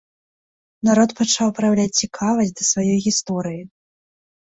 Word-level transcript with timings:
Народ 0.89 1.09
пачаў 1.19 1.53
праяўляць 1.61 1.97
цікавасць 2.07 2.57
да 2.57 2.63
сваёй 2.73 2.99
гісторыі. 3.09 3.63